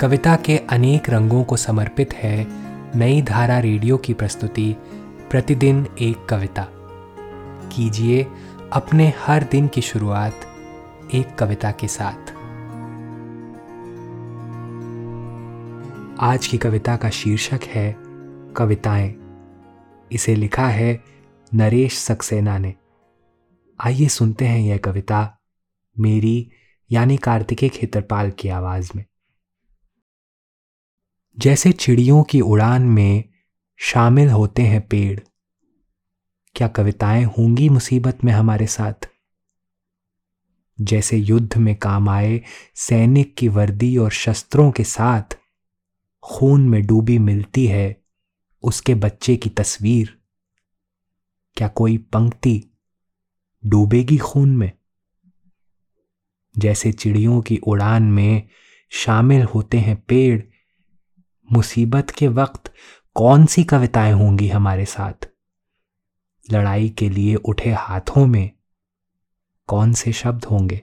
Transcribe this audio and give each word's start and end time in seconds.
कविता 0.00 0.36
के 0.36 0.56
अनेक 0.58 1.10
रंगों 1.10 1.44
को 1.44 1.56
समर्पित 1.56 2.14
है 2.14 2.46
नई 2.98 3.22
धारा 3.22 3.58
रेडियो 3.58 3.96
की 3.96 4.14
प्रस्तुति, 4.14 4.76
प्रतिदिन 5.30 5.86
एक 6.00 6.26
कविता। 6.26 6.66
कीजिए 7.72 8.26
अपने 8.72 9.12
हर 9.18 9.42
दिन 9.42 9.68
की 9.68 9.80
शुरुआत 9.80 10.34
एक 11.14 11.34
कविता 11.34 11.70
के 11.70 11.88
साथ। 11.88 12.30
आज 16.20 16.46
की 16.46 16.58
कविता 16.58 16.96
का 16.96 17.10
शीर्षक 17.10 17.60
है 17.64 17.96
कविताएँ। 18.56 19.14
इसे 20.12 20.34
लिखा 20.34 20.68
है 20.68 21.04
नरेश 21.54 21.98
सक्सेना 21.98 22.58
ने। 22.58 22.74
आइए 23.80 24.08
सुनते 24.08 24.44
हैं 24.44 24.60
यह 24.60 24.76
कविता 24.76 25.40
मेरी, 25.98 26.50
यानी 26.90 27.16
कार्तिकेय 27.16 27.68
खेतरपाल 27.68 28.30
की 28.30 28.48
आवाज़ 28.48 28.90
में। 28.96 29.04
जैसे 31.40 31.72
चिड़ियों 31.72 32.22
की 32.22 32.40
उड़ान 32.40 32.82
में 32.82 33.24
शामिल 33.76 34.30
होते 34.30 34.62
हैं 34.62 34.88
पेड़। 34.88 35.20
क्या 36.54 36.68
कविताएँ 36.68 37.24
होंगी 37.24 37.68
मुसीबत 37.68 38.18
में 38.24 38.32
हमारे 38.32 38.66
साथ? 38.66 39.08
जैसे 40.80 41.16
युद्ध 41.16 41.58
में 41.58 41.76
काम 41.76 42.08
आए 42.08 42.40
सैनिक 42.74 43.36
की 43.36 43.48
वर्दी 43.48 43.96
और 43.96 44.10
शस्त्रों 44.10 44.70
के 44.70 44.84
साथ 44.84 45.22
खून 46.22 46.68
में 46.68 46.86
डूबी 46.86 47.18
मिलती 47.18 47.66
है 47.66 48.02
उसके 48.62 48.94
बच्चे 48.94 49.36
की 49.36 49.50
तस्वीर। 49.50 50.18
क्या 51.56 51.68
कोई 51.68 51.98
पंक्ति 51.98 52.64
डूबेगी 53.66 54.16
खून 54.16 54.56
में? 54.56 54.72
जैसे 56.58 56.92
चिड़ियों 56.92 57.42
की 57.42 57.56
उड़ान 57.56 58.02
में 58.02 58.48
शामिल 58.90 59.42
होते 59.42 59.78
हैं 59.78 59.96
पेड़ 59.96 60.49
मुसीबत 61.52 62.10
के 62.10 62.28
वक्त 62.28 62.72
कौन 63.14 63.46
सी 63.46 63.64
कविताएँ 63.64 64.12
होंगी 64.12 64.48
हमारे 64.48 64.84
साथ? 64.84 65.28
लड़ाई 66.52 66.88
के 66.88 67.08
लिए 67.08 67.34
उठे 67.34 67.72
हाथों 67.72 68.26
में 68.26 68.50
कौन 69.66 69.92
से 69.92 70.12
शब्द 70.12 70.44
होंगे? 70.44 70.82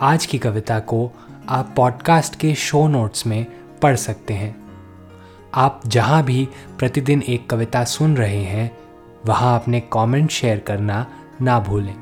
आज 0.00 0.26
की 0.26 0.38
कविता 0.38 0.80
को 0.80 1.12
आप 1.48 1.74
पॉडकास्ट 1.76 2.36
के 2.36 2.54
शो 2.54 2.88
नोट्स 2.88 3.26
में 3.26 3.46
पढ़ 3.78 3.96
सकते 3.96 4.34
हैं। 4.34 4.62
आप 5.54 5.82
जहाँ 5.86 6.24
भी 6.24 6.48
प्रतिदिन 6.78 7.22
एक 7.22 7.50
कविता 7.50 7.84
सुन 7.84 8.16
रहे 8.16 8.44
हैं, 8.44 8.78
वहाँ 9.26 9.60
अपने 9.60 9.80
कमेंट 9.80 10.30
शेयर 10.30 10.58
करना 10.58 11.06
ना 11.42 11.60
भूलें। 11.60 12.01